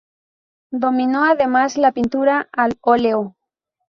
[0.71, 3.35] Dominó además la pintura al óleo.